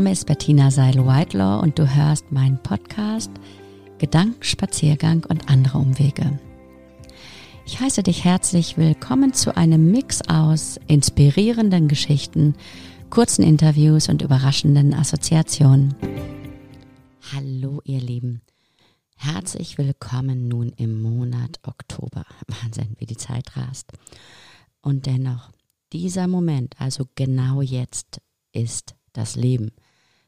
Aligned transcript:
Name 0.00 0.12
ist 0.12 0.24
Bettina 0.24 0.70
Seil-Whitelaw 0.70 1.60
und 1.60 1.78
du 1.78 1.94
hörst 1.94 2.32
meinen 2.32 2.56
Podcast 2.62 3.30
Gedankenspaziergang 3.98 5.26
und 5.28 5.50
andere 5.50 5.76
Umwege. 5.76 6.38
Ich 7.66 7.80
heiße 7.80 8.02
dich 8.02 8.24
herzlich 8.24 8.78
willkommen 8.78 9.34
zu 9.34 9.58
einem 9.58 9.90
Mix 9.90 10.22
aus 10.26 10.80
inspirierenden 10.86 11.86
Geschichten, 11.86 12.54
kurzen 13.10 13.42
Interviews 13.42 14.08
und 14.08 14.22
überraschenden 14.22 14.94
Assoziationen. 14.94 15.94
Hallo 17.34 17.82
ihr 17.84 18.00
Lieben, 18.00 18.40
herzlich 19.16 19.76
willkommen 19.76 20.48
nun 20.48 20.72
im 20.78 21.02
Monat 21.02 21.60
Oktober. 21.62 22.24
Wahnsinn, 22.62 22.96
wie 22.96 23.06
die 23.06 23.18
Zeit 23.18 23.54
rast. 23.54 23.92
Und 24.80 25.04
dennoch, 25.04 25.50
dieser 25.92 26.26
Moment, 26.26 26.74
also 26.78 27.06
genau 27.16 27.60
jetzt, 27.60 28.22
ist 28.52 28.94
das 29.12 29.36
Leben, 29.36 29.72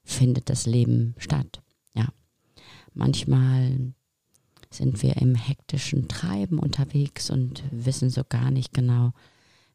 findet 0.05 0.51
das 0.51 0.67
Leben 0.67 1.15
statt. 1.19 1.63
Ja, 1.95 2.09
manchmal 2.95 3.93
sind 4.71 5.03
wir 5.03 5.17
im 5.17 5.35
hektischen 5.35 6.09
Treiben 6.09 6.59
unterwegs 6.59 7.31
und 7.31 7.63
wissen 7.71 8.11
so 8.11 8.23
gar 8.29 8.51
nicht 8.51 8.73
genau, 8.73 9.13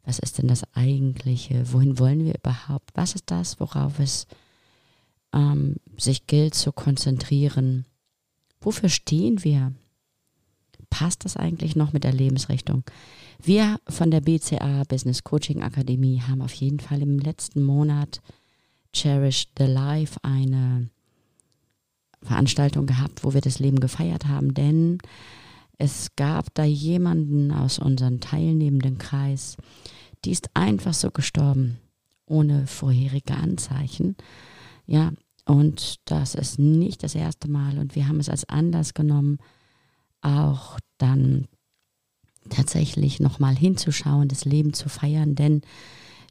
was 0.03 0.19
ist 0.19 0.37
denn 0.37 0.47
das 0.47 0.63
eigentliche, 0.73 1.71
wohin 1.73 1.99
wollen 1.99 2.23
wir 2.25 2.35
überhaupt, 2.35 2.91
was 2.95 3.13
ist 3.13 3.29
das, 3.29 3.59
worauf 3.59 3.99
es 3.99 4.25
ähm, 5.33 5.75
sich 5.97 6.27
gilt 6.27 6.55
zu 6.55 6.71
konzentrieren, 6.71 7.85
wofür 8.61 8.89
stehen 8.89 9.43
wir, 9.43 9.73
passt 10.89 11.25
das 11.25 11.35
eigentlich 11.35 11.75
noch 11.75 11.93
mit 11.93 12.03
der 12.03 12.13
Lebensrichtung? 12.13 12.83
Wir 13.43 13.79
von 13.87 14.09
der 14.09 14.21
BCA 14.21 14.83
Business 14.87 15.23
Coaching 15.23 15.61
Akademie 15.61 16.21
haben 16.21 16.41
auf 16.41 16.53
jeden 16.53 16.79
Fall 16.79 17.01
im 17.01 17.19
letzten 17.19 17.61
Monat 17.61 18.21
Cherish 18.93 19.47
the 19.57 19.65
Life 19.65 20.17
eine 20.23 20.89
Veranstaltung 22.21 22.85
gehabt, 22.85 23.23
wo 23.23 23.33
wir 23.33 23.41
das 23.41 23.59
Leben 23.59 23.79
gefeiert 23.79 24.25
haben, 24.27 24.53
denn 24.53 24.97
es 25.77 26.09
gab 26.15 26.53
da 26.55 26.63
jemanden 26.63 27.51
aus 27.51 27.79
unserem 27.79 28.19
teilnehmenden 28.19 28.97
Kreis, 28.97 29.57
die 30.25 30.31
ist 30.31 30.49
einfach 30.55 30.93
so 30.93 31.11
gestorben, 31.11 31.77
ohne 32.25 32.65
vorherige 32.65 33.35
Anzeichen. 33.35 34.15
Ja, 34.87 35.11
und 35.45 35.97
das 36.05 36.35
ist 36.35 36.59
nicht 36.59 37.03
das 37.03 37.15
erste 37.15 37.49
Mal 37.49 37.77
und 37.77 37.95
wir 37.95 38.07
haben 38.07 38.19
es 38.19 38.29
als 38.29 38.49
Anlass 38.49 38.93
genommen, 38.93 39.37
auch 40.21 40.79
dann 40.97 41.47
tatsächlich 42.49 43.19
nochmal 43.19 43.55
hinzuschauen, 43.55 44.27
das 44.27 44.45
Leben 44.45 44.73
zu 44.73 44.89
feiern, 44.89 45.35
denn 45.35 45.61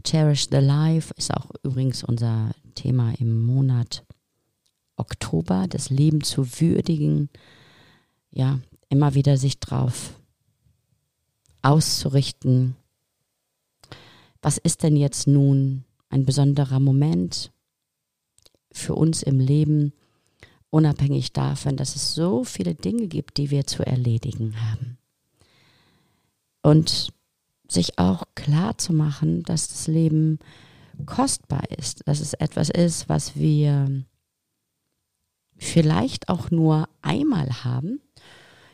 Cherish 0.04 0.48
the 0.50 0.58
Life 0.58 1.12
ist 1.16 1.34
auch 1.34 1.50
übrigens 1.62 2.04
unser 2.04 2.52
Thema 2.74 3.12
im 3.18 3.44
Monat 3.44 4.04
Oktober, 4.96 5.66
das 5.68 5.90
Leben 5.90 6.22
zu 6.22 6.60
würdigen, 6.60 7.28
ja, 8.30 8.60
immer 8.88 9.14
wieder 9.14 9.36
sich 9.36 9.58
drauf 9.60 10.18
auszurichten. 11.62 12.76
Was 14.42 14.58
ist 14.58 14.82
denn 14.82 14.96
jetzt 14.96 15.26
nun 15.26 15.84
ein 16.08 16.24
besonderer 16.24 16.78
Moment 16.78 17.50
für 18.70 18.94
uns 18.94 19.22
im 19.22 19.40
Leben, 19.40 19.92
unabhängig 20.70 21.32
davon, 21.32 21.76
dass 21.76 21.96
es 21.96 22.14
so 22.14 22.44
viele 22.44 22.74
Dinge 22.74 23.08
gibt, 23.08 23.38
die 23.38 23.50
wir 23.50 23.66
zu 23.66 23.84
erledigen 23.84 24.54
haben? 24.60 24.98
Und 26.62 27.12
sich 27.68 27.98
auch 27.98 28.24
klar 28.34 28.78
zu 28.78 28.92
machen, 28.92 29.42
dass 29.42 29.68
das 29.68 29.86
Leben 29.86 30.38
kostbar 31.04 31.62
ist, 31.76 32.06
dass 32.06 32.20
es 32.20 32.32
etwas 32.34 32.70
ist, 32.70 33.08
was 33.08 33.36
wir 33.36 34.04
vielleicht 35.56 36.28
auch 36.28 36.50
nur 36.50 36.88
einmal 37.02 37.64
haben, 37.64 38.00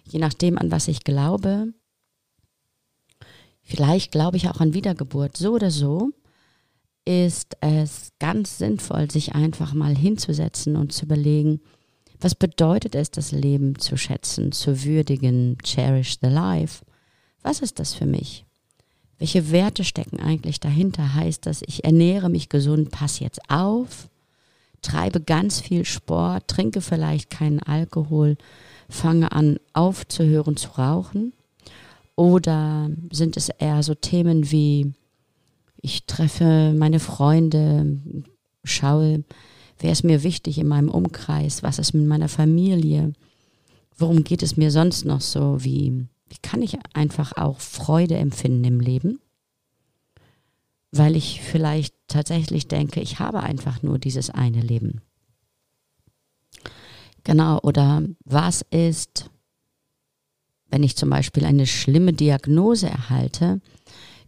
je 0.04 0.18
nachdem, 0.18 0.58
an 0.58 0.70
was 0.70 0.88
ich 0.88 1.04
glaube. 1.04 1.72
Vielleicht 3.62 4.12
glaube 4.12 4.36
ich 4.36 4.48
auch 4.48 4.60
an 4.60 4.74
Wiedergeburt. 4.74 5.36
So 5.36 5.54
oder 5.54 5.70
so 5.70 6.10
ist 7.04 7.56
es 7.60 8.12
ganz 8.18 8.58
sinnvoll, 8.58 9.10
sich 9.10 9.34
einfach 9.34 9.72
mal 9.74 9.96
hinzusetzen 9.96 10.76
und 10.76 10.92
zu 10.92 11.06
überlegen, 11.06 11.60
was 12.20 12.34
bedeutet 12.36 12.94
es, 12.94 13.10
das 13.10 13.32
Leben 13.32 13.78
zu 13.78 13.96
schätzen, 13.96 14.52
zu 14.52 14.84
würdigen, 14.84 15.58
cherish 15.64 16.18
the 16.20 16.28
life. 16.28 16.84
Was 17.42 17.60
ist 17.60 17.80
das 17.80 17.94
für 17.94 18.06
mich? 18.06 18.46
Welche 19.22 19.52
Werte 19.52 19.84
stecken 19.84 20.18
eigentlich 20.18 20.58
dahinter? 20.58 21.14
Heißt 21.14 21.46
das, 21.46 21.62
ich 21.64 21.84
ernähre 21.84 22.28
mich 22.28 22.48
gesund, 22.48 22.90
pass 22.90 23.20
jetzt 23.20 23.40
auf, 23.48 24.08
treibe 24.80 25.20
ganz 25.20 25.60
viel 25.60 25.84
Sport, 25.84 26.48
trinke 26.48 26.80
vielleicht 26.80 27.30
keinen 27.30 27.60
Alkohol, 27.60 28.36
fange 28.88 29.30
an 29.30 29.60
aufzuhören 29.74 30.56
zu 30.56 30.70
rauchen? 30.70 31.34
Oder 32.16 32.90
sind 33.12 33.36
es 33.36 33.48
eher 33.48 33.84
so 33.84 33.94
Themen 33.94 34.50
wie, 34.50 34.92
ich 35.80 36.04
treffe 36.06 36.74
meine 36.76 36.98
Freunde, 36.98 38.00
schaue, 38.64 39.22
wer 39.78 39.92
ist 39.92 40.02
mir 40.02 40.24
wichtig 40.24 40.58
in 40.58 40.66
meinem 40.66 40.88
Umkreis, 40.88 41.62
was 41.62 41.78
ist 41.78 41.94
mit 41.94 42.08
meiner 42.08 42.28
Familie, 42.28 43.12
worum 43.96 44.24
geht 44.24 44.42
es 44.42 44.56
mir 44.56 44.72
sonst 44.72 45.04
noch 45.04 45.20
so, 45.20 45.62
wie 45.62 46.08
kann 46.40 46.62
ich 46.62 46.78
einfach 46.94 47.36
auch 47.36 47.60
Freude 47.60 48.16
empfinden 48.16 48.64
im 48.64 48.80
Leben? 48.80 49.20
Weil 50.92 51.16
ich 51.16 51.40
vielleicht 51.42 51.94
tatsächlich 52.06 52.68
denke, 52.68 53.00
ich 53.00 53.18
habe 53.18 53.40
einfach 53.40 53.82
nur 53.82 53.98
dieses 53.98 54.30
eine 54.30 54.60
Leben. 54.60 55.00
Genau, 57.24 57.58
oder 57.62 58.02
was 58.24 58.64
ist, 58.70 59.30
wenn 60.70 60.82
ich 60.82 60.96
zum 60.96 61.10
Beispiel 61.10 61.44
eine 61.44 61.66
schlimme 61.66 62.12
Diagnose 62.12 62.88
erhalte, 62.88 63.60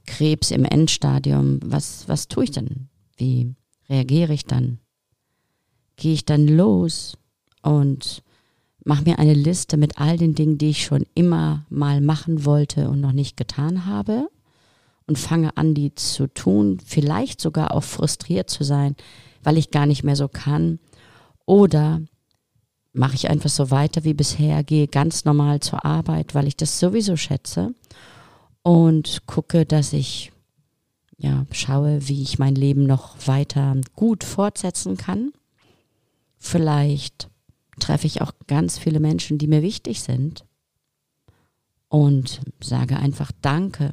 Krebs 0.06 0.50
im 0.50 0.64
Endstadium, 0.64 1.60
was, 1.64 2.08
was 2.08 2.28
tue 2.28 2.44
ich 2.44 2.50
dann? 2.50 2.88
Wie 3.16 3.54
reagiere 3.88 4.34
ich 4.34 4.44
dann? 4.44 4.78
Gehe 5.96 6.14
ich 6.14 6.24
dann 6.24 6.48
los 6.48 7.16
und 7.62 8.23
Mach 8.84 9.02
mir 9.04 9.18
eine 9.18 9.34
Liste 9.34 9.76
mit 9.78 9.98
all 9.98 10.18
den 10.18 10.34
Dingen, 10.34 10.58
die 10.58 10.70
ich 10.70 10.84
schon 10.84 11.06
immer 11.14 11.64
mal 11.70 12.00
machen 12.00 12.44
wollte 12.44 12.90
und 12.90 13.00
noch 13.00 13.12
nicht 13.12 13.36
getan 13.36 13.86
habe 13.86 14.28
und 15.06 15.18
fange 15.18 15.56
an, 15.56 15.74
die 15.74 15.94
zu 15.94 16.26
tun, 16.26 16.78
vielleicht 16.84 17.40
sogar 17.40 17.72
auch 17.72 17.82
frustriert 17.82 18.50
zu 18.50 18.62
sein, 18.62 18.94
weil 19.42 19.58
ich 19.58 19.70
gar 19.70 19.86
nicht 19.86 20.04
mehr 20.04 20.16
so 20.16 20.28
kann. 20.28 20.78
Oder 21.46 22.02
mache 22.92 23.14
ich 23.14 23.28
einfach 23.28 23.50
so 23.50 23.70
weiter 23.70 24.04
wie 24.04 24.14
bisher, 24.14 24.62
gehe 24.62 24.86
ganz 24.86 25.24
normal 25.24 25.60
zur 25.60 25.84
Arbeit, 25.84 26.34
weil 26.34 26.46
ich 26.46 26.56
das 26.56 26.78
sowieso 26.78 27.16
schätze 27.16 27.74
und 28.62 29.26
gucke, 29.26 29.66
dass 29.66 29.92
ich 29.92 30.32
ja 31.18 31.46
schaue, 31.52 32.08
wie 32.08 32.22
ich 32.22 32.38
mein 32.38 32.54
Leben 32.54 32.84
noch 32.84 33.26
weiter 33.26 33.76
gut 33.94 34.24
fortsetzen 34.24 34.96
kann. 34.96 35.32
Vielleicht 36.38 37.28
treffe 37.80 38.06
ich 38.06 38.22
auch 38.22 38.32
ganz 38.46 38.78
viele 38.78 39.00
Menschen, 39.00 39.38
die 39.38 39.46
mir 39.46 39.62
wichtig 39.62 40.02
sind 40.02 40.44
und 41.88 42.40
sage 42.60 42.96
einfach 42.96 43.30
Danke. 43.40 43.92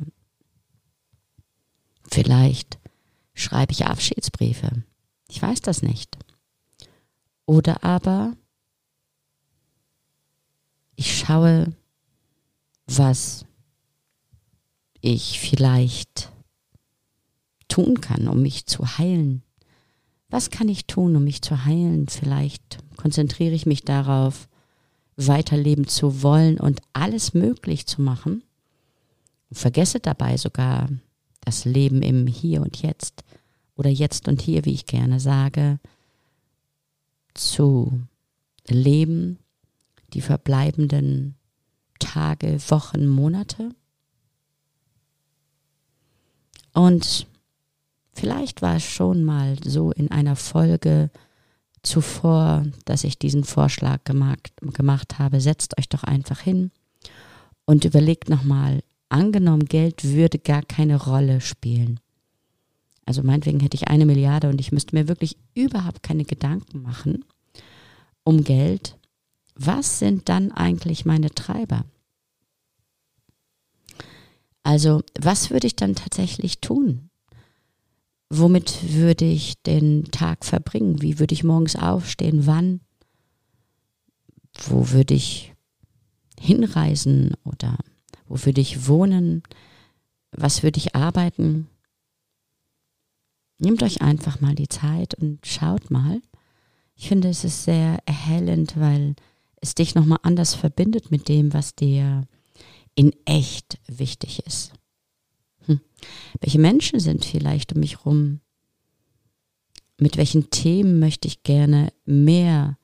Vielleicht 2.09 2.79
schreibe 3.33 3.71
ich 3.71 3.85
Abschiedsbriefe. 3.85 4.83
Ich 5.29 5.41
weiß 5.41 5.61
das 5.61 5.81
nicht. 5.81 6.17
Oder 7.45 7.83
aber 7.83 8.35
ich 10.95 11.17
schaue, 11.17 11.73
was 12.85 13.45
ich 15.01 15.39
vielleicht 15.39 16.31
tun 17.67 18.01
kann, 18.01 18.27
um 18.27 18.41
mich 18.41 18.65
zu 18.65 18.97
heilen. 18.97 19.43
Was 20.31 20.49
kann 20.49 20.69
ich 20.69 20.87
tun, 20.87 21.15
um 21.17 21.25
mich 21.25 21.41
zu 21.41 21.65
heilen? 21.65 22.07
Vielleicht 22.07 22.79
konzentriere 22.95 23.53
ich 23.53 23.65
mich 23.65 23.83
darauf, 23.83 24.47
weiterleben 25.17 25.87
zu 25.87 26.23
wollen 26.23 26.57
und 26.57 26.81
alles 26.93 27.33
möglich 27.33 27.85
zu 27.85 28.01
machen. 28.01 28.41
Und 29.49 29.57
vergesse 29.57 29.99
dabei 29.99 30.37
sogar 30.37 30.89
das 31.41 31.65
Leben 31.65 32.01
im 32.01 32.27
Hier 32.27 32.61
und 32.61 32.81
Jetzt 32.81 33.25
oder 33.75 33.89
Jetzt 33.89 34.29
und 34.29 34.41
Hier, 34.41 34.63
wie 34.63 34.73
ich 34.73 34.85
gerne 34.85 35.19
sage, 35.19 35.79
zu 37.33 38.01
leben, 38.67 39.37
die 40.13 40.21
verbleibenden 40.21 41.35
Tage, 41.99 42.57
Wochen, 42.69 43.05
Monate. 43.05 43.75
Und 46.73 47.27
vielleicht 48.13 48.61
war 48.61 48.77
es 48.77 48.83
schon 48.83 49.23
mal 49.23 49.57
so 49.63 49.91
in 49.91 50.11
einer 50.11 50.35
Folge, 50.35 51.09
zuvor, 51.83 52.65
dass 52.85 53.03
ich 53.03 53.17
diesen 53.17 53.43
Vorschlag 53.43 54.03
gemacht, 54.03 54.53
gemacht 54.61 55.17
habe, 55.17 55.41
setzt 55.41 55.77
euch 55.79 55.89
doch 55.89 56.03
einfach 56.03 56.39
hin 56.39 56.71
und 57.65 57.85
überlegt 57.85 58.29
nochmal, 58.29 58.83
angenommen, 59.09 59.65
Geld 59.65 60.03
würde 60.03 60.39
gar 60.39 60.61
keine 60.61 61.03
Rolle 61.03 61.41
spielen. 61.41 61.99
also 63.05 63.23
meinetwegen 63.23 63.59
hätte 63.59 63.75
ich 63.75 63.87
eine 63.87 64.05
Milliarde 64.05 64.47
und 64.47 64.61
ich 64.61 64.71
müsste 64.71 64.95
mir 64.95 65.07
wirklich 65.07 65.37
überhaupt 65.53 66.03
keine 66.03 66.23
Gedanken 66.23 66.81
machen 66.81 67.25
um 68.23 68.43
Geld, 68.43 68.97
was 69.55 69.99
sind 69.99 70.29
dann 70.29 70.51
eigentlich 70.51 71.05
meine 71.05 71.31
Treiber? 71.31 71.85
Also, 74.63 75.01
was 75.19 75.49
würde 75.49 75.67
ich 75.67 75.75
dann 75.75 75.95
tatsächlich 75.95 76.61
tun? 76.61 77.10
Womit 78.33 78.93
würde 78.93 79.25
ich 79.25 79.61
den 79.61 80.05
Tag 80.05 80.45
verbringen? 80.45 81.01
Wie 81.01 81.19
würde 81.19 81.33
ich 81.33 81.43
morgens 81.43 81.75
aufstehen? 81.75 82.45
Wann? 82.45 82.79
Wo 84.53 84.91
würde 84.91 85.13
ich 85.13 85.53
hinreisen 86.39 87.33
oder 87.43 87.77
wo 88.27 88.45
würde 88.45 88.61
ich 88.61 88.87
wohnen? 88.87 89.43
Was 90.31 90.63
würde 90.63 90.77
ich 90.77 90.95
arbeiten? 90.95 91.67
Nehmt 93.57 93.83
euch 93.83 94.01
einfach 94.01 94.39
mal 94.39 94.55
die 94.55 94.69
Zeit 94.69 95.13
und 95.15 95.45
schaut 95.45 95.91
mal. 95.91 96.21
Ich 96.95 97.09
finde, 97.09 97.27
es 97.27 97.43
ist 97.43 97.65
sehr 97.65 97.99
erhellend, 98.05 98.79
weil 98.79 99.17
es 99.57 99.75
dich 99.75 99.93
nochmal 99.93 100.19
anders 100.23 100.55
verbindet 100.55 101.11
mit 101.11 101.27
dem, 101.27 101.51
was 101.51 101.75
dir 101.75 102.25
in 102.95 103.13
echt 103.25 103.77
wichtig 103.87 104.45
ist. 104.45 104.71
Welche 106.39 106.59
Menschen 106.59 106.99
sind 106.99 107.25
vielleicht 107.25 107.73
um 107.73 107.79
mich 107.79 108.05
rum? 108.05 108.39
Mit 109.99 110.17
welchen 110.17 110.49
Themen 110.49 110.99
möchte 110.99 111.27
ich 111.27 111.43
gerne 111.43 111.91
mehr 112.05 112.77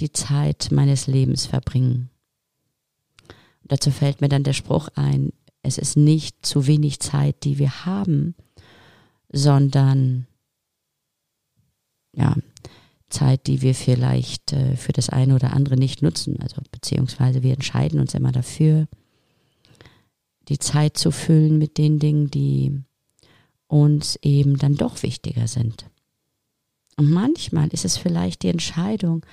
die 0.00 0.12
Zeit 0.12 0.68
meines 0.70 1.06
Lebens 1.06 1.46
verbringen? 1.46 2.10
Und 3.62 3.72
dazu 3.72 3.90
fällt 3.90 4.20
mir 4.20 4.28
dann 4.28 4.44
der 4.44 4.54
Spruch 4.54 4.88
ein, 4.94 5.32
es 5.62 5.76
ist 5.76 5.96
nicht 5.96 6.46
zu 6.46 6.66
wenig 6.66 7.00
Zeit, 7.00 7.44
die 7.44 7.58
wir 7.58 7.84
haben, 7.84 8.34
sondern 9.30 10.26
ja, 12.14 12.34
Zeit, 13.10 13.46
die 13.46 13.62
wir 13.62 13.74
vielleicht 13.74 14.52
äh, 14.52 14.76
für 14.76 14.92
das 14.92 15.08
eine 15.08 15.34
oder 15.34 15.52
andere 15.52 15.76
nicht 15.76 16.02
nutzen. 16.02 16.38
Also 16.40 16.62
beziehungsweise 16.70 17.42
wir 17.42 17.52
entscheiden 17.52 18.00
uns 18.00 18.14
immer 18.14 18.32
dafür, 18.32 18.86
die 20.48 20.58
Zeit 20.58 20.96
zu 20.96 21.10
füllen 21.10 21.58
mit 21.58 21.78
den 21.78 21.98
Dingen, 21.98 22.30
die 22.30 22.82
uns 23.66 24.16
eben 24.22 24.58
dann 24.58 24.76
doch 24.76 25.02
wichtiger 25.02 25.46
sind. 25.46 25.90
Und 26.96 27.10
manchmal 27.10 27.68
ist 27.68 27.84
es 27.84 27.96
vielleicht 27.96 28.42
die 28.42 28.48
Entscheidung, 28.48 29.24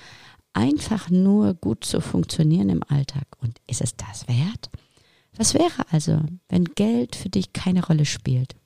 einfach 0.52 1.10
nur 1.10 1.54
gut 1.54 1.84
zu 1.84 2.00
funktionieren 2.00 2.68
im 2.68 2.82
Alltag. 2.88 3.26
Und 3.40 3.60
ist 3.66 3.80
es 3.80 3.96
das 3.96 4.28
wert? 4.28 4.70
Was 5.36 5.54
wäre 5.54 5.90
also, 5.90 6.22
wenn 6.48 6.64
Geld 6.64 7.16
für 7.16 7.28
dich 7.28 7.52
keine 7.52 7.84
Rolle 7.84 8.06
spielt? 8.06 8.56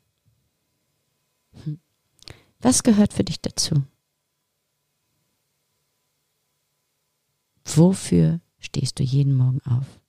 Hm. 1.65 1.81
Was 2.61 2.83
gehört 2.83 3.13
für 3.13 3.25
dich 3.25 3.41
dazu? 3.41 3.83
Wofür 7.65 8.41
stehst 8.59 8.99
du 8.99 9.03
jeden 9.03 9.35
Morgen 9.35 9.61
auf? 9.63 10.00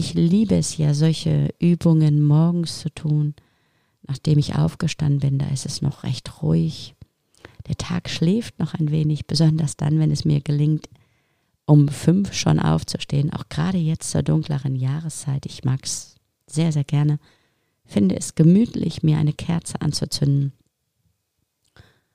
Ich 0.00 0.14
liebe 0.14 0.56
es 0.56 0.78
ja, 0.78 0.94
solche 0.94 1.52
Übungen 1.58 2.22
morgens 2.22 2.80
zu 2.80 2.88
tun, 2.88 3.34
nachdem 4.08 4.38
ich 4.38 4.54
aufgestanden 4.54 5.20
bin. 5.20 5.38
Da 5.38 5.48
ist 5.48 5.66
es 5.66 5.82
noch 5.82 6.04
recht 6.04 6.42
ruhig. 6.42 6.94
Der 7.68 7.76
Tag 7.76 8.08
schläft 8.08 8.58
noch 8.58 8.72
ein 8.72 8.90
wenig, 8.90 9.26
besonders 9.26 9.76
dann, 9.76 9.98
wenn 9.98 10.10
es 10.10 10.24
mir 10.24 10.40
gelingt, 10.40 10.88
um 11.66 11.88
fünf 11.88 12.32
schon 12.32 12.58
aufzustehen. 12.58 13.30
Auch 13.30 13.50
gerade 13.50 13.76
jetzt 13.76 14.10
zur 14.10 14.22
dunkleren 14.22 14.74
Jahreszeit. 14.74 15.44
Ich 15.44 15.64
mag 15.64 15.80
es 15.84 16.14
sehr, 16.46 16.72
sehr 16.72 16.84
gerne. 16.84 17.18
Finde 17.84 18.16
es 18.16 18.34
gemütlich, 18.34 19.02
mir 19.02 19.18
eine 19.18 19.34
Kerze 19.34 19.82
anzuzünden, 19.82 20.54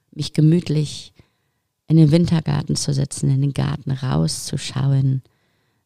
mich 0.10 0.34
gemütlich 0.34 1.14
in 1.86 1.98
den 1.98 2.10
Wintergarten 2.10 2.76
zu 2.78 2.96
setzen, 2.96 3.30
in 3.30 3.42
den 3.42 3.54
Garten 3.54 3.92
rauszuschauen, 3.92 5.22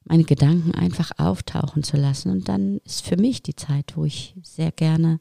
meine 0.09 0.23
Gedanken 0.23 0.73
einfach 0.73 1.11
auftauchen 1.17 1.83
zu 1.83 1.95
lassen. 1.95 2.31
Und 2.31 2.49
dann 2.49 2.79
ist 2.79 3.05
für 3.05 3.15
mich 3.15 3.43
die 3.43 3.55
Zeit, 3.55 3.95
wo 3.95 4.05
ich 4.05 4.35
sehr 4.43 4.71
gerne 4.71 5.19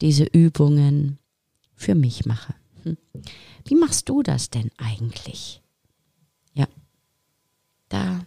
diese 0.00 0.24
Übungen 0.24 1.18
für 1.76 1.94
mich 1.94 2.24
mache. 2.24 2.54
Hm. 2.82 2.96
Wie 3.66 3.74
machst 3.74 4.08
du 4.08 4.22
das 4.22 4.48
denn 4.48 4.70
eigentlich? 4.78 5.62
Ja, 6.54 6.66
da 7.90 8.24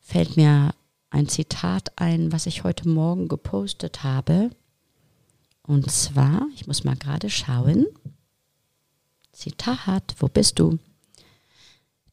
fällt 0.00 0.36
mir 0.36 0.74
ein 1.08 1.28
Zitat 1.28 1.92
ein, 1.96 2.30
was 2.30 2.44
ich 2.44 2.62
heute 2.62 2.88
Morgen 2.88 3.28
gepostet 3.28 4.04
habe. 4.04 4.50
Und 5.62 5.90
zwar, 5.90 6.46
ich 6.54 6.66
muss 6.66 6.84
mal 6.84 6.96
gerade 6.96 7.30
schauen, 7.30 7.86
Zitat, 9.32 10.14
wo 10.18 10.28
bist 10.28 10.58
du? 10.58 10.78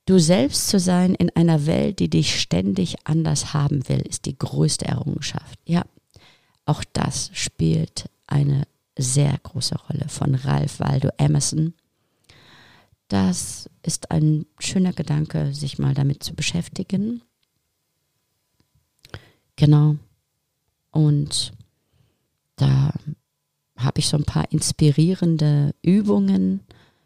Du 0.09 0.17
selbst 0.17 0.69
zu 0.69 0.79
sein 0.79 1.13
in 1.13 1.29
einer 1.35 1.67
Welt, 1.67 1.99
die 1.99 2.09
dich 2.09 2.41
ständig 2.41 2.95
anders 3.03 3.53
haben 3.53 3.87
will, 3.87 3.99
ist 3.99 4.25
die 4.25 4.35
größte 4.35 4.85
Errungenschaft. 4.85 5.59
Ja, 5.65 5.85
auch 6.65 6.83
das 6.93 7.29
spielt 7.33 8.09
eine 8.25 8.63
sehr 8.97 9.37
große 9.43 9.75
Rolle 9.87 10.09
von 10.09 10.33
Ralph 10.33 10.79
Waldo 10.79 11.09
Emerson. 11.19 11.75
Das 13.07 13.69
ist 13.83 14.09
ein 14.09 14.47
schöner 14.57 14.93
Gedanke, 14.93 15.53
sich 15.53 15.77
mal 15.77 15.93
damit 15.93 16.23
zu 16.23 16.33
beschäftigen. 16.33 17.21
Genau. 19.57 19.95
Und 20.89 21.51
da 22.55 22.95
habe 23.77 23.99
ich 23.99 24.07
so 24.07 24.17
ein 24.17 24.25
paar 24.25 24.51
inspirierende 24.51 25.75
Übungen 25.83 26.61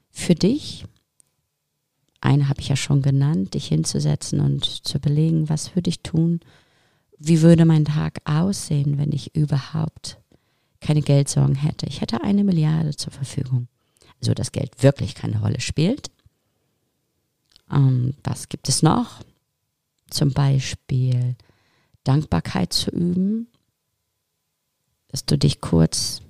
für 0.10 0.36
dich. 0.36 0.86
Eine 2.24 2.48
habe 2.48 2.62
ich 2.62 2.70
ja 2.70 2.78
schon 2.78 3.02
genannt, 3.02 3.54
dich 3.54 3.68
hinzusetzen 3.68 4.40
und 4.40 4.64
zu 4.64 4.98
überlegen, 4.98 5.50
was 5.50 5.76
würde 5.76 5.90
ich 5.90 6.00
tun? 6.00 6.40
Wie 7.20 7.42
würde 7.42 7.66
mein 7.66 7.84
Tag 7.84 8.20
aussehen, 8.24 8.98
wenn 8.98 9.12
ich 9.12 9.36
überhaupt 9.36 10.22
keine 10.80 11.02
Geldsorgen 11.02 11.56
hätte? 11.56 11.86
Ich 11.86 12.00
hätte 12.00 12.24
eine 12.24 12.46
Milliarde 12.46 12.96
zur 12.96 13.12
Verfügung. 13.12 13.68
Also 14.22 14.34
das 14.34 14.54
Geld 14.54 14.82
wirklich 14.82 15.16
keine 15.16 15.42
Rolle 15.42 15.60
spielt. 15.60 16.12
Ähm, 17.70 18.14
was 18.24 18.48
gibt 18.48 18.70
es 18.70 18.82
noch? 18.84 19.20
Zum 20.10 20.32
Beispiel 20.32 21.36
Dankbarkeit 22.06 22.72
zu 22.72 22.90
üben, 22.92 23.48
dass 25.10 25.26
du 25.26 25.38
dich 25.38 25.60
kurz 25.60 26.22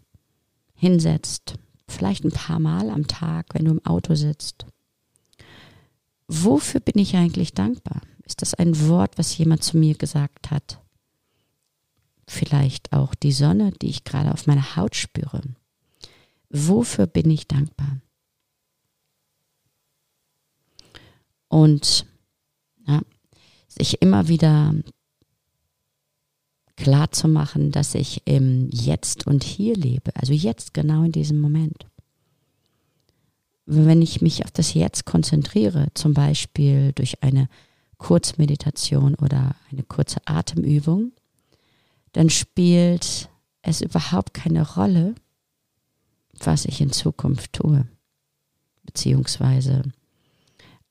hinsetzt, 0.74 1.54
vielleicht 1.88 2.24
ein 2.24 2.32
paar 2.32 2.60
Mal 2.60 2.90
am 2.90 3.06
Tag, 3.06 3.54
wenn 3.54 3.66
du 3.66 3.72
im 3.72 3.86
Auto 3.86 4.16
sitzt. 4.16 4.66
Wofür 6.28 6.80
bin 6.80 7.00
ich 7.00 7.16
eigentlich 7.16 7.54
dankbar? 7.54 8.02
Ist 8.26 8.42
das 8.42 8.54
ein 8.54 8.88
Wort, 8.88 9.18
was 9.18 9.38
jemand 9.38 9.64
zu 9.64 9.78
mir 9.78 9.96
gesagt 9.96 10.52
hat? 10.52 10.80
Vielleicht 12.28 12.94
auch 12.94 13.14
die 13.16 13.34
Sonne, 13.34 13.72
die 13.82 13.90
ich 13.90 14.04
gerade 14.04 14.32
auf 14.32 14.48
meiner 14.48 14.76
Haut 14.76 14.96
spüre. 14.96 15.42
Wofür 16.50 17.08
bin 17.08 17.30
ich 17.30 17.48
dankbar? 17.48 18.00
Und 21.50 22.06
ja, 22.88 23.02
sich 23.68 24.02
immer 24.02 24.28
wieder 24.28 24.74
klar 26.76 27.12
zu 27.12 27.28
machen, 27.28 27.72
dass 27.72 27.94
ich 27.94 28.22
im 28.26 28.70
Jetzt 28.72 29.28
und 29.28 29.44
Hier 29.44 29.76
lebe, 29.76 30.16
also 30.16 30.34
jetzt 30.34 30.74
genau 30.74 31.04
in 31.04 31.12
diesem 31.12 31.40
Moment. 31.40 31.86
Wenn 33.66 34.02
ich 34.02 34.22
mich 34.22 34.44
auf 34.44 34.52
das 34.52 34.74
Jetzt 34.74 35.06
konzentriere, 35.06 35.88
zum 35.94 36.14
Beispiel 36.14 36.92
durch 36.94 37.24
eine 37.24 37.48
Kurzmeditation 37.98 39.16
oder 39.16 39.56
eine 39.72 39.84
kurze 39.84 40.20
Atemübung, 40.26 41.14
dann 42.12 42.30
spielt 42.30 43.30
es 43.62 43.82
überhaupt 43.82 44.34
keine 44.34 44.68
Rolle, 44.76 45.16
was 46.40 46.66
ich 46.66 46.82
in 46.82 46.92
Zukunft 46.92 47.54
tue. 47.54 47.88
Beziehungsweise 48.84 49.84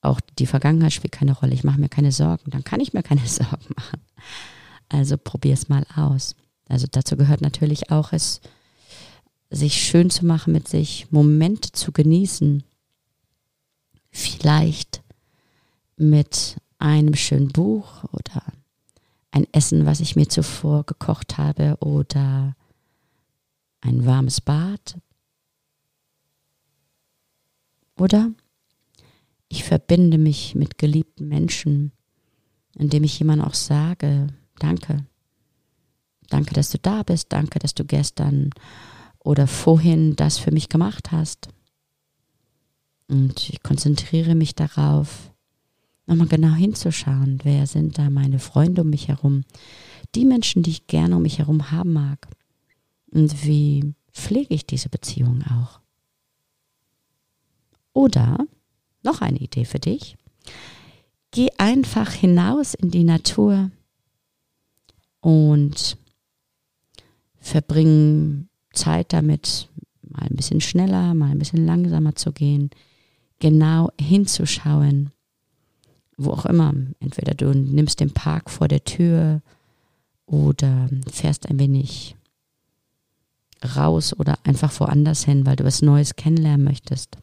auch 0.00 0.21
die 0.38 0.47
Vergangenheit 0.47 0.93
spielt 0.93 1.12
keine 1.12 1.33
Rolle. 1.33 1.55
Ich 1.55 1.64
mache 1.64 1.79
mir 1.79 1.88
keine 1.88 2.12
Sorgen. 2.12 2.50
Dann 2.50 2.64
kann 2.64 2.81
ich 2.81 2.93
mir 2.93 3.02
keine 3.02 3.26
Sorgen 3.26 3.75
machen. 3.76 4.00
Also 4.88 5.17
probier 5.17 5.55
es 5.55 5.69
mal 5.69 5.87
aus. 5.95 6.35
Also 6.69 6.87
dazu 6.91 7.17
gehört 7.17 7.41
natürlich 7.41 7.91
auch 7.91 8.12
es, 8.12 8.41
sich 9.52 9.75
schön 9.75 10.11
zu 10.11 10.26
machen 10.26 10.52
mit 10.52 10.68
sich, 10.68 11.06
Momente 11.11 11.73
zu 11.73 11.92
genießen. 11.92 12.64
Vielleicht 14.11 15.02
mit 15.97 16.56
einem 16.78 17.14
schönen 17.14 17.49
Buch 17.49 18.04
oder 18.12 18.42
ein 19.30 19.47
Essen, 19.52 19.87
was 19.87 20.00
ich 20.00 20.16
mir 20.16 20.28
zuvor 20.28 20.85
gekocht 20.85 21.38
habe 21.38 21.76
oder 21.80 22.56
ein 23.80 24.04
warmes 24.04 24.40
Bad. 24.40 24.99
Oder 27.97 28.30
ich 29.49 29.64
verbinde 29.64 30.18
mich 30.18 30.54
mit 30.54 30.78
geliebten 30.78 31.28
Menschen, 31.28 31.92
indem 32.76 33.04
ich 33.04 33.18
jemandem 33.18 33.47
auch 33.47 33.54
sage, 33.54 34.28
Danke. 34.62 35.04
Danke, 36.28 36.54
dass 36.54 36.71
du 36.71 36.78
da 36.78 37.02
bist. 37.02 37.32
Danke, 37.32 37.59
dass 37.59 37.75
du 37.75 37.85
gestern 37.85 38.50
oder 39.25 39.47
vorhin 39.47 40.17
das 40.17 40.38
für 40.38 40.50
mich 40.50 40.69
gemacht 40.69 41.12
hast. 41.12 41.49
Und 43.09 43.50
ich 43.50 43.62
konzentriere 43.62 44.35
mich 44.35 44.55
darauf, 44.55 45.31
nochmal 46.07 46.29
genau 46.29 46.55
hinzuschauen, 46.55 47.41
wer 47.43 47.67
sind 47.67 47.99
da 47.99 48.11
meine 48.11 48.38
Freunde 48.38 48.83
um 48.83 48.91
mich 48.91 49.09
herum, 49.09 49.45
die 50.14 50.25
Menschen, 50.25 50.62
die 50.62 50.71
ich 50.71 50.87
gerne 50.87 51.17
um 51.17 51.23
mich 51.23 51.38
herum 51.38 51.71
haben 51.71 51.93
mag. 51.93 52.29
Und 53.11 53.45
wie 53.45 53.95
pflege 54.12 54.55
ich 54.55 54.67
diese 54.67 54.88
Beziehung 54.88 55.43
auch? 55.43 55.81
Oder, 57.93 58.38
noch 59.02 59.21
eine 59.21 59.38
Idee 59.38 59.64
für 59.64 59.79
dich, 59.79 60.17
geh 61.31 61.49
einfach 61.59 62.11
hinaus 62.11 62.75
in 62.75 62.91
die 62.91 63.05
Natur 63.05 63.71
und 65.21 65.97
verbring 67.38 68.49
Zeit 68.73 69.12
damit, 69.12 69.69
mal 70.02 70.23
ein 70.23 70.37
bisschen 70.37 70.61
schneller, 70.61 71.14
mal 71.14 71.31
ein 71.31 71.38
bisschen 71.38 71.64
langsamer 71.64 72.14
zu 72.14 72.33
gehen, 72.33 72.71
genau 73.38 73.91
hinzuschauen, 74.00 75.11
wo 76.17 76.31
auch 76.31 76.47
immer. 76.47 76.73
Entweder 77.00 77.35
du 77.35 77.52
nimmst 77.52 78.00
den 78.00 78.12
Park 78.12 78.50
vor 78.50 78.69
der 78.69 78.85
Tür 78.85 79.43
oder 80.26 80.88
fährst 81.11 81.49
ein 81.49 81.59
wenig 81.59 82.17
raus 83.76 84.19
oder 84.19 84.38
einfach 84.45 84.79
woanders 84.81 85.25
hin, 85.25 85.47
weil 85.47 85.57
du 85.57 85.64
was 85.64 85.83
Neues 85.83 86.17
kennenlernen 86.17 86.64
möchtest. 86.64 87.17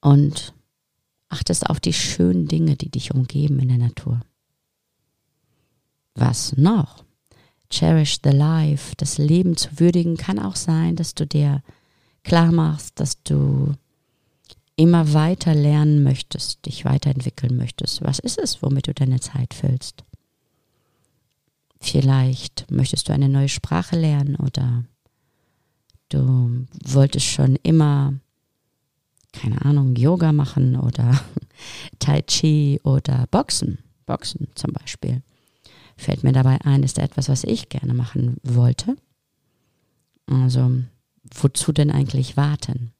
Und 0.00 0.54
achtest 1.28 1.68
auf 1.68 1.80
die 1.80 1.92
schönen 1.92 2.46
Dinge, 2.46 2.76
die 2.76 2.90
dich 2.90 3.14
umgeben 3.14 3.58
in 3.58 3.68
der 3.68 3.78
Natur. 3.78 4.20
Was 6.14 6.56
noch? 6.56 7.04
Cherish 7.70 8.18
the 8.24 8.30
life, 8.30 8.94
das 8.96 9.18
Leben 9.18 9.56
zu 9.56 9.78
würdigen, 9.78 10.16
kann 10.16 10.38
auch 10.38 10.56
sein, 10.56 10.96
dass 10.96 11.14
du 11.14 11.26
dir 11.26 11.62
klar 12.24 12.52
machst, 12.52 12.98
dass 12.98 13.22
du 13.22 13.74
immer 14.76 15.12
weiter 15.12 15.54
lernen 15.54 16.02
möchtest, 16.02 16.64
dich 16.64 16.84
weiterentwickeln 16.84 17.56
möchtest. 17.56 18.02
Was 18.02 18.20
ist 18.20 18.38
es, 18.38 18.62
womit 18.62 18.86
du 18.86 18.94
deine 18.94 19.20
Zeit 19.20 19.52
füllst? 19.52 20.04
Vielleicht 21.80 22.70
möchtest 22.70 23.08
du 23.08 23.12
eine 23.12 23.28
neue 23.28 23.48
Sprache 23.48 23.96
lernen 23.98 24.36
oder 24.36 24.84
du 26.08 26.66
wolltest 26.84 27.26
schon 27.26 27.56
immer, 27.62 28.14
keine 29.32 29.64
Ahnung, 29.64 29.96
Yoga 29.96 30.32
machen 30.32 30.76
oder 30.76 31.20
Tai 31.98 32.22
Chi 32.22 32.80
oder 32.82 33.26
Boxen. 33.30 33.78
Boxen 34.06 34.48
zum 34.54 34.72
Beispiel. 34.72 35.22
Fällt 35.98 36.22
mir 36.22 36.32
dabei 36.32 36.58
ein, 36.64 36.84
ist 36.84 36.96
da 36.96 37.02
etwas, 37.02 37.28
was 37.28 37.42
ich 37.42 37.68
gerne 37.68 37.92
machen 37.92 38.36
wollte. 38.44 38.96
Also, 40.26 40.70
wozu 41.34 41.72
denn 41.72 41.90
eigentlich 41.90 42.36
warten? 42.36 42.92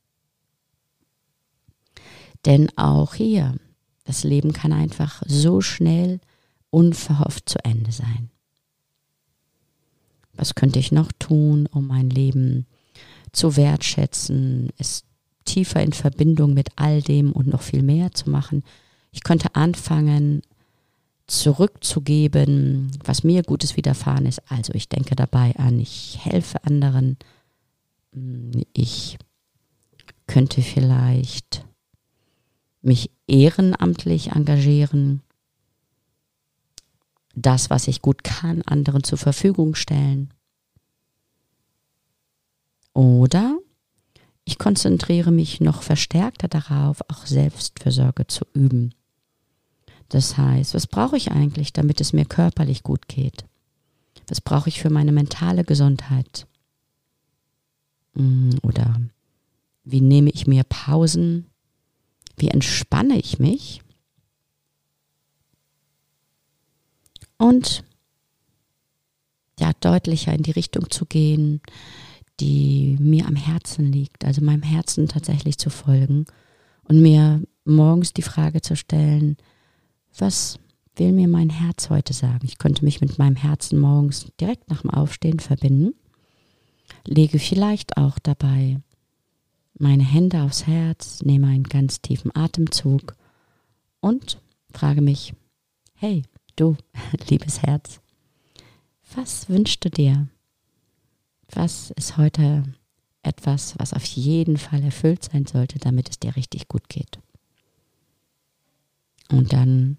Denn 2.45 2.77
auch 2.77 3.15
hier, 3.15 3.55
das 4.03 4.25
Leben 4.25 4.53
kann 4.53 4.73
einfach 4.73 5.23
so 5.27 5.61
schnell 5.61 6.19
unverhofft 6.71 7.49
zu 7.49 7.65
Ende 7.65 7.93
sein. 7.93 8.31
Was 10.33 10.57
könnte 10.57 10.81
ich 10.81 10.91
noch 10.91 11.13
tun, 11.21 11.69
um 11.71 11.87
mein 11.87 12.11
Leben 12.11 12.67
zu 13.31 13.57
wertschätzen, 13.57 14.71
es 14.77 15.05
tiefer 15.45 15.83
in 15.85 15.93
Verbindung 15.93 16.53
mit 16.53 16.71
all 16.75 17.01
dem 17.01 17.31
und 17.31 17.47
noch 17.47 17.63
viel 17.63 17.83
mehr 17.83 18.11
zu 18.11 18.29
machen? 18.29 18.65
Ich 19.13 19.23
könnte 19.23 19.55
anfangen, 19.55 20.43
zurückzugeben, 21.29 22.91
was 23.05 23.23
mir 23.23 23.43
Gutes 23.43 23.77
widerfahren 23.77 24.27
ist. 24.27 24.43
Also 24.51 24.73
ich 24.75 24.89
denke 24.89 25.15
dabei 25.15 25.55
an, 25.57 25.79
ich 25.79 26.19
helfe 26.21 26.65
anderen. 26.65 27.17
Ich 28.73 29.19
könnte 30.27 30.63
vielleicht 30.63 31.65
mich 32.83 33.11
ehrenamtlich 33.27 34.33
engagieren 34.33 35.23
das, 37.43 37.71
was 37.71 37.89
ich 37.89 38.03
gut 38.03 38.25
kann, 38.25 38.63
anderen 38.63 39.05
zur 39.05 39.19
Verfügung 39.19 39.75
stellen. 39.75 40.33
Oder 42.95 43.59
ich 44.45 44.59
konzentriere 44.59 45.31
mich 45.31 45.61
noch 45.61 45.83
verstärkter 45.83 46.49
darauf, 46.49 47.01
auch 47.09 47.27
Selbstfürsorge 47.27 48.27
zu 48.27 48.45
üben. 48.55 48.95
Das 50.09 50.39
heißt, 50.39 50.75
was 50.75 50.87
brauche 50.87 51.17
ich 51.17 51.31
eigentlich, 51.31 51.73
damit 51.73 52.01
es 52.01 52.13
mir 52.13 52.25
körperlich 52.25 52.83
gut 52.83 53.09
geht? 53.09 53.45
Was 54.29 54.41
brauche 54.41 54.69
ich 54.69 54.81
für 54.81 54.91
meine 54.91 55.13
mentale 55.13 55.65
Gesundheit? 55.65 56.47
Hm, 58.15 58.59
oder 58.63 59.01
wie 59.85 60.01
nehme 60.01 60.31
ich 60.31 60.47
mir 60.47 60.65
Pausen? 60.65 61.47
Wie 62.37 62.49
entspanne 62.49 63.19
ich 63.19 63.39
mich? 63.39 63.83
und 67.39 67.85
ja, 69.59 69.73
deutlicher 69.81 70.35
in 70.35 70.43
die 70.43 70.51
Richtung 70.51 70.91
zu 70.91 71.07
gehen, 71.07 71.61
die 72.41 72.97
mir 73.01 73.27
am 73.27 73.37
Herzen 73.37 73.91
liegt, 73.91 74.25
also 74.25 74.45
meinem 74.45 74.63
Herzen 74.63 75.09
tatsächlich 75.09 75.59
zu 75.59 75.71
folgen 75.71 76.27
und 76.85 77.01
mir 77.01 77.43
morgens 77.65 78.13
die 78.13 78.23
Frage 78.23 78.61
zu 78.61 78.77
stellen, 78.77 79.37
was 80.17 80.59
will 80.97 81.13
mir 81.13 81.29
mein 81.29 81.51
Herz 81.51 81.91
heute 81.91 82.13
sagen? 82.13 82.41
Ich 82.45 82.59
könnte 82.59 82.85
mich 82.85 83.01
mit 83.01 83.19
meinem 83.19 83.37
Herzen 83.37 83.79
morgens 83.79 84.27
direkt 84.41 84.69
nach 84.71 84.83
dem 84.83 84.91
Aufstehen 84.91 85.41
verbinden, 85.41 85.95
lege 87.07 87.39
vielleicht 87.39 87.97
auch 87.97 88.19
dabei 88.19 88.81
meine 89.79 90.05
Hände 90.05 90.43
aufs 90.43 90.67
Herz, 90.67 91.23
nehme 91.23 91.47
einen 91.47 91.65
ganz 91.65 92.01
tiefen 92.01 92.35
Atemzug 92.35 93.15
und 94.01 94.41
frage 94.73 95.03
mich, 95.03 95.35
hey, 95.95 96.25
Du, 96.59 96.77
liebes 97.31 97.63
Herz, 97.63 98.01
was 99.15 99.49
wünschst 99.49 99.85
du 99.85 99.91
dir? 99.91 100.27
Was 101.53 101.93
ist 101.93 102.17
heute 102.17 102.65
etwas, 103.23 103.79
was 103.79 103.95
auf 103.95 104.03
jeden 104.05 104.57
Fall 104.57 104.83
erfüllt 104.83 105.23
sein 105.23 105.47
sollte, 105.47 105.79
damit 105.79 106.11
es 106.11 106.19
dir 106.19 106.35
richtig 106.35 106.67
gut 106.67 106.89
geht? 106.89 107.21
Und 109.31 109.53
dann 109.53 109.99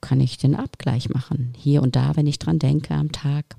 kann 0.00 0.20
ich 0.20 0.38
den 0.38 0.54
Abgleich 0.54 1.08
machen, 1.08 1.52
hier 1.56 1.82
und 1.82 1.96
da, 1.96 2.16
wenn 2.16 2.26
ich 2.26 2.38
dran 2.38 2.58
denke 2.58 2.94
am 2.94 3.12
Tag. 3.12 3.56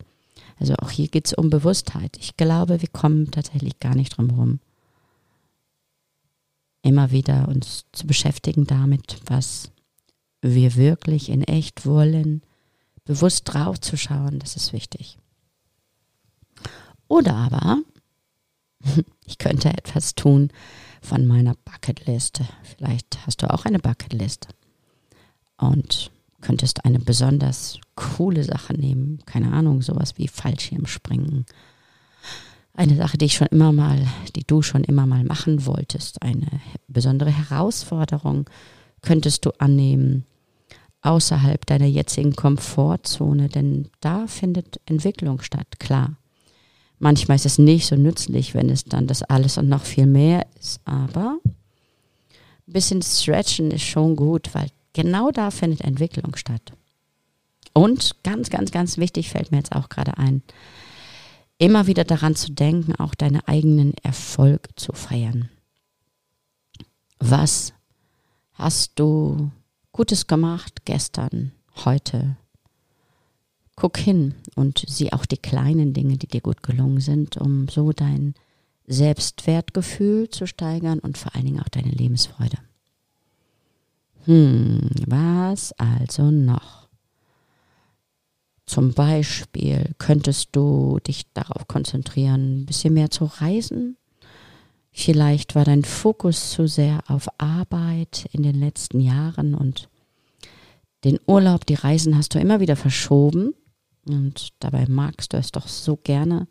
Also 0.60 0.76
auch 0.76 0.90
hier 0.90 1.08
geht 1.08 1.28
es 1.28 1.34
um 1.34 1.50
Bewusstheit. 1.50 2.18
Ich 2.20 2.38
glaube, 2.38 2.82
wir 2.82 2.90
kommen 2.90 3.32
tatsächlich 3.32 3.80
gar 3.80 3.96
nicht 3.96 4.18
drum 4.18 4.30
herum, 4.30 4.60
immer 6.82 7.12
wieder 7.12 7.48
uns 7.48 7.86
zu 7.92 8.08
beschäftigen 8.08 8.66
damit, 8.66 9.20
was 9.26 9.72
wir 10.42 10.76
wirklich 10.76 11.30
in 11.30 11.44
echt 11.44 11.86
wollen, 11.86 12.42
bewusst 13.06 13.44
drauf 13.46 13.80
zu 13.80 13.98
schauen, 13.98 14.40
das 14.40 14.56
ist 14.56 14.74
wichtig. 14.74 15.18
Oder 17.08 17.36
aber, 17.36 17.80
ich 19.26 19.38
könnte 19.38 19.70
etwas 19.70 20.16
tun 20.16 20.50
von 21.08 21.26
meiner 21.26 21.56
Bucketliste. 21.64 22.46
Vielleicht 22.64 23.26
hast 23.26 23.42
du 23.42 23.50
auch 23.50 23.64
eine 23.64 23.80
Bucketliste 23.80 24.50
und 25.58 26.12
könntest 26.42 26.84
eine 26.84 27.00
besonders 27.00 27.80
coole 27.96 28.44
Sache 28.44 28.74
nehmen. 28.74 29.20
Keine 29.26 29.54
Ahnung, 29.54 29.82
sowas 29.82 30.18
wie 30.18 30.28
Fallschirmspringen. 30.28 31.46
Eine 32.74 32.98
Sache, 32.98 33.18
die 33.18 33.26
ich 33.26 33.36
schon 33.36 33.48
immer 33.48 33.72
mal, 33.72 34.06
die 34.36 34.44
du 34.46 34.62
schon 34.62 34.84
immer 34.84 35.06
mal 35.06 35.24
machen 35.24 35.66
wolltest. 35.66 36.22
Eine 36.22 36.48
besondere 36.90 37.32
Herausforderung 37.32 38.50
könntest 39.02 39.46
du 39.46 39.52
annehmen 39.60 40.26
außerhalb 41.04 41.66
deiner 41.66 41.86
jetzigen 41.86 42.36
Komfortzone, 42.36 43.48
denn 43.48 43.90
da 44.02 44.28
findet 44.28 44.82
Entwicklung 44.86 45.42
statt, 45.42 45.80
klar. 45.80 46.18
Manchmal 47.00 47.36
ist 47.36 47.46
es 47.46 47.58
nicht 47.58 47.86
so 47.86 47.96
nützlich, 47.96 48.54
wenn 48.54 48.70
es 48.70 48.86
dann 48.86 49.08
das 49.08 49.24
alles 49.24 49.58
und 49.58 49.70
noch 49.70 49.84
viel 49.84 50.08
mehr 50.08 50.46
ist, 50.60 50.80
aber 50.86 51.40
ein 52.68 52.74
bisschen 52.74 53.02
stretchen 53.02 53.72
ist 53.72 53.84
schon 53.84 54.16
gut, 54.16 54.54
weil 54.54 54.70
genau 54.94 55.32
da 55.32 55.52
findet 55.52 55.82
Entwicklung 55.82 56.36
statt. 56.36 56.74
Und 57.74 58.16
ganz, 58.24 58.50
ganz, 58.50 58.72
ganz 58.72 58.98
wichtig 58.98 59.30
fällt 59.30 59.52
mir 59.52 59.60
jetzt 59.60 59.76
auch 59.76 59.90
gerade 59.90 60.18
ein, 60.18 60.42
immer 61.60 61.86
wieder 61.86 62.04
daran 62.04 62.36
zu 62.36 62.52
denken, 62.52 62.96
auch 62.96 63.14
deine 63.14 63.48
eigenen 63.48 63.94
Erfolge 64.02 64.70
zu 64.76 64.94
feiern. 64.94 65.50
Was 67.20 67.74
hast 68.54 68.94
du 68.96 69.52
Gutes 69.92 70.28
gemacht 70.28 70.86
gestern, 70.86 71.52
heute. 71.86 72.38
Guck 73.78 73.98
hin 73.98 74.34
und 74.56 74.84
sieh 74.88 75.14
auch 75.14 75.28
die 75.28 75.38
kleinen 75.38 75.94
Dinge, 75.94 76.18
die 76.18 76.28
dir 76.28 76.42
gut 76.42 76.64
gelungen 76.64 77.00
sind, 77.00 77.38
um 77.38 77.68
so 77.70 77.94
dein 77.94 78.34
Selbstwertgefühl 78.88 80.32
zu 80.32 80.48
steigern 80.48 80.98
und 80.98 81.18
vor 81.18 81.36
allen 81.36 81.46
Dingen 81.46 81.60
auch 81.60 81.70
deine 81.70 81.92
Lebensfreude. 81.92 82.58
Hm, 84.26 84.90
was 85.06 85.74
also 85.74 86.32
noch? 86.32 86.88
Zum 88.66 88.94
Beispiel 88.94 89.94
könntest 90.00 90.50
du 90.54 91.00
dich 91.06 91.32
darauf 91.34 91.68
konzentrieren, 91.68 92.62
ein 92.62 92.66
bisschen 92.66 92.96
mehr 92.96 93.12
zu 93.12 93.26
reisen. 93.26 93.96
Vielleicht 94.92 95.54
war 95.54 95.66
dein 95.66 95.84
Fokus 95.84 96.50
zu 96.50 96.68
sehr 96.68 97.04
auf 97.08 97.28
Arbeit 97.38 98.28
in 98.32 98.42
den 98.42 98.60
letzten 98.60 99.00
Jahren 99.00 99.54
und 99.54 99.88
den 101.04 101.20
Urlaub, 101.28 101.66
die 101.68 101.76
Reisen 101.76 102.18
hast 102.18 102.34
du 102.34 102.40
immer 102.40 102.60
wieder 102.60 102.76
verschoben. 102.76 103.54
Und 104.08 104.50
dabei 104.60 104.86
magst 104.88 105.34
du 105.34 105.38
es 105.38 105.52
doch 105.52 105.68
so 105.68 105.98
gerne, 105.98 106.48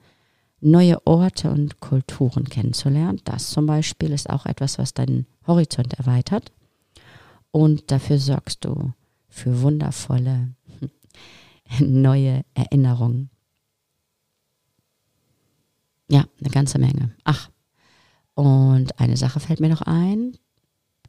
neue 0.61 1.05
Orte 1.07 1.51
und 1.51 1.81
Kulturen 1.81 2.45
kennenzulernen. 2.45 3.21
Das 3.25 3.51
zum 3.51 3.67
Beispiel 3.67 4.13
ist 4.13 4.29
auch 4.29 4.47
etwas, 4.47 4.79
was 4.79 4.95
deinen 4.95 5.27
Horizont 5.47 5.95
erweitert. 5.95 6.53
Und 7.51 7.91
dafür 7.91 8.19
sorgst 8.19 8.65
du 8.65 8.93
für 9.29 9.63
wundervolle 9.63 10.55
neue 11.81 12.45
Erinnerungen. 12.55 13.31
Ja, 16.09 16.25
eine 16.41 16.51
ganze 16.51 16.79
Menge. 16.79 17.15
Ach, 17.25 17.51
und 18.35 19.01
eine 19.01 19.17
Sache 19.17 19.41
fällt 19.41 19.61
mir 19.61 19.71
noch 19.71 19.83
ein. 19.83 20.37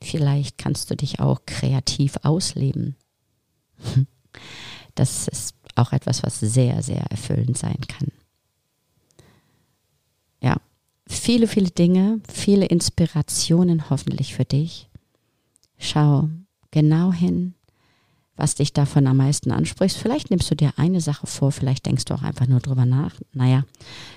Vielleicht 0.02 0.58
kannst 0.58 0.90
du 0.90 0.96
dich 0.96 1.20
auch 1.20 1.42
kreativ 1.46 2.18
ausleben. 2.24 2.96
Das 4.96 5.28
ist 5.28 5.57
auch 5.78 5.94
etwas, 5.94 6.24
was 6.24 6.40
sehr, 6.40 6.82
sehr 6.84 7.04
erfüllend 7.10 7.58
sein 7.58 7.80
kann. 7.88 8.10
Ja, 10.42 10.58
viele, 11.08 11.48
viele 11.48 11.70
Dinge, 11.70 12.20
viele 12.32 12.66
Inspirationen 12.66 13.90
hoffentlich 13.90 14.36
für 14.36 14.46
dich. 14.46 14.90
Schau 15.78 16.30
genau 16.72 17.12
hin, 17.14 17.54
was 18.36 18.56
dich 18.56 18.74
davon 18.74 19.08
am 19.08 19.18
meisten 19.18 19.52
anspricht. 19.52 19.98
Vielleicht 19.98 20.30
nimmst 20.30 20.50
du 20.50 20.56
dir 20.56 20.74
eine 20.78 21.02
Sache 21.02 21.28
vor, 21.28 21.52
vielleicht 21.52 21.86
denkst 21.86 22.06
du 22.06 22.14
auch 22.14 22.22
einfach 22.22 22.48
nur 22.48 22.60
drüber 22.60 22.86
nach. 22.86 23.16
Naja, 23.34 23.66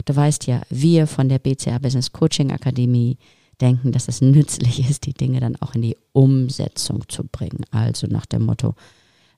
du 0.04 0.14
weißt 0.14 0.46
ja, 0.46 0.60
wir 0.68 1.06
von 1.06 1.28
der 1.28 1.38
BCA 1.38 1.78
Business 1.78 2.12
Coaching 2.12 2.52
Akademie 2.52 3.18
denken, 3.60 3.92
dass 3.92 4.08
es 4.08 4.20
nützlich 4.20 4.88
ist, 4.88 5.06
die 5.06 5.14
Dinge 5.14 5.40
dann 5.40 5.56
auch 5.56 5.74
in 5.74 5.82
die 5.82 5.96
Umsetzung 6.12 7.08
zu 7.08 7.24
bringen. 7.24 7.64
Also 7.70 8.06
nach 8.06 8.26
dem 8.26 8.44
Motto, 8.44 8.74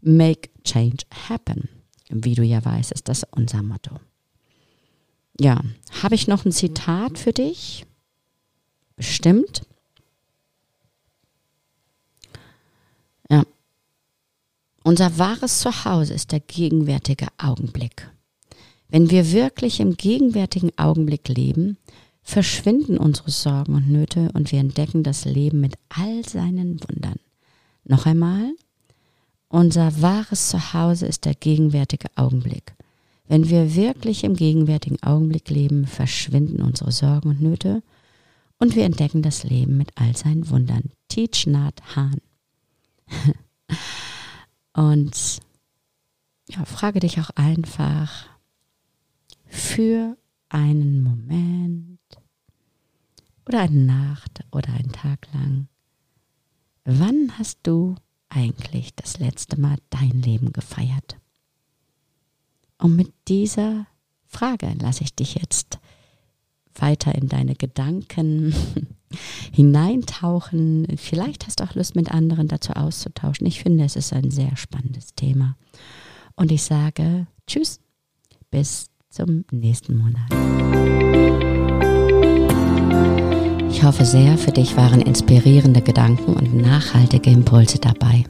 make 0.00 0.50
change 0.64 1.04
happen. 1.28 1.68
Wie 2.12 2.34
du 2.34 2.42
ja 2.42 2.62
weißt, 2.62 2.92
ist 2.92 3.08
das 3.08 3.24
unser 3.30 3.62
Motto. 3.62 3.98
Ja, 5.40 5.62
habe 6.02 6.14
ich 6.14 6.28
noch 6.28 6.44
ein 6.44 6.52
Zitat 6.52 7.18
für 7.18 7.32
dich? 7.32 7.86
Bestimmt. 8.96 9.62
Ja. 13.30 13.44
Unser 14.84 15.16
wahres 15.16 15.60
Zuhause 15.60 16.12
ist 16.12 16.32
der 16.32 16.40
gegenwärtige 16.40 17.28
Augenblick. 17.38 18.10
Wenn 18.88 19.10
wir 19.10 19.32
wirklich 19.32 19.80
im 19.80 19.96
gegenwärtigen 19.96 20.70
Augenblick 20.76 21.26
leben, 21.28 21.78
verschwinden 22.22 22.98
unsere 22.98 23.30
Sorgen 23.30 23.74
und 23.74 23.90
Nöte 23.90 24.30
und 24.34 24.52
wir 24.52 24.60
entdecken 24.60 25.02
das 25.02 25.24
Leben 25.24 25.60
mit 25.60 25.76
all 25.88 26.24
seinen 26.28 26.78
Wundern. 26.86 27.16
Noch 27.84 28.04
einmal, 28.04 28.52
unser 29.52 30.00
wahres 30.00 30.48
Zuhause 30.48 31.06
ist 31.06 31.26
der 31.26 31.34
gegenwärtige 31.34 32.08
Augenblick. 32.16 32.74
Wenn 33.28 33.50
wir 33.50 33.74
wirklich 33.74 34.24
im 34.24 34.34
gegenwärtigen 34.34 35.02
Augenblick 35.02 35.50
leben, 35.50 35.86
verschwinden 35.86 36.62
unsere 36.62 36.90
Sorgen 36.90 37.28
und 37.28 37.42
Nöte 37.42 37.82
und 38.58 38.74
wir 38.74 38.84
entdecken 38.84 39.20
das 39.22 39.44
Leben 39.44 39.76
mit 39.76 39.90
all 39.96 40.16
seinen 40.16 40.48
Wundern. 40.48 40.90
Teach 41.08 41.46
Nat 41.46 41.82
Hahn. 41.94 42.20
und 44.72 45.40
ja, 46.48 46.64
frage 46.64 47.00
dich 47.00 47.20
auch 47.20 47.30
einfach 47.34 48.26
für 49.46 50.16
einen 50.48 51.02
Moment 51.02 51.98
oder 53.46 53.60
eine 53.60 53.84
Nacht 53.84 54.44
oder 54.50 54.72
einen 54.72 54.92
Tag 54.92 55.28
lang, 55.34 55.68
wann 56.84 57.36
hast 57.38 57.58
du 57.64 57.96
eigentlich 58.34 58.94
das 58.94 59.18
letzte 59.18 59.60
Mal 59.60 59.76
dein 59.90 60.22
Leben 60.22 60.52
gefeiert? 60.52 61.16
Und 62.78 62.96
mit 62.96 63.12
dieser 63.28 63.86
Frage 64.26 64.74
lasse 64.80 65.04
ich 65.04 65.14
dich 65.14 65.34
jetzt 65.34 65.78
weiter 66.74 67.14
in 67.14 67.28
deine 67.28 67.54
Gedanken 67.54 68.54
hineintauchen. 69.52 70.86
Vielleicht 70.96 71.46
hast 71.46 71.60
du 71.60 71.64
auch 71.64 71.74
Lust, 71.74 71.94
mit 71.94 72.10
anderen 72.10 72.48
dazu 72.48 72.72
auszutauschen. 72.72 73.46
Ich 73.46 73.62
finde, 73.62 73.84
es 73.84 73.96
ist 73.96 74.12
ein 74.12 74.30
sehr 74.30 74.56
spannendes 74.56 75.14
Thema. 75.14 75.56
Und 76.34 76.50
ich 76.50 76.62
sage 76.62 77.26
Tschüss, 77.46 77.80
bis 78.50 78.86
zum 79.10 79.44
nächsten 79.50 79.96
Monat. 79.96 81.51
Ich 83.82 83.88
hoffe 83.88 84.04
sehr, 84.04 84.38
für 84.38 84.52
dich 84.52 84.76
waren 84.76 85.00
inspirierende 85.00 85.82
Gedanken 85.82 86.34
und 86.34 86.54
nachhaltige 86.54 87.30
Impulse 87.30 87.80
dabei. 87.80 88.22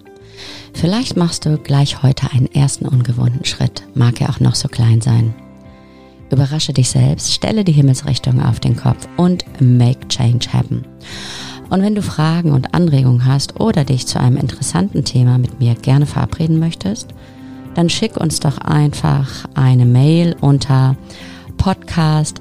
Vielleicht 0.72 1.18
machst 1.18 1.44
du 1.44 1.58
gleich 1.58 2.02
heute 2.02 2.32
einen 2.32 2.46
ersten 2.46 2.88
ungewohnten 2.88 3.44
Schritt, 3.44 3.82
mag 3.94 4.22
er 4.22 4.30
auch 4.30 4.40
noch 4.40 4.54
so 4.54 4.68
klein 4.68 5.02
sein. 5.02 5.34
Überrasche 6.30 6.72
dich 6.72 6.88
selbst, 6.88 7.34
stelle 7.34 7.64
die 7.64 7.72
Himmelsrichtung 7.72 8.42
auf 8.42 8.60
den 8.60 8.76
Kopf 8.76 9.06
und 9.18 9.44
make 9.60 10.08
change 10.08 10.54
happen. 10.54 10.86
Und 11.68 11.82
wenn 11.82 11.94
du 11.94 12.00
Fragen 12.00 12.52
und 12.52 12.72
Anregungen 12.72 13.26
hast 13.26 13.60
oder 13.60 13.84
dich 13.84 14.06
zu 14.06 14.18
einem 14.18 14.38
interessanten 14.38 15.04
Thema 15.04 15.36
mit 15.36 15.60
mir 15.60 15.74
gerne 15.74 16.06
verabreden 16.06 16.60
möchtest, 16.60 17.08
dann 17.74 17.90
schick 17.90 18.16
uns 18.16 18.40
doch 18.40 18.56
einfach 18.56 19.28
eine 19.52 19.84
Mail 19.84 20.34
unter 20.40 20.96
podcast 21.58 22.40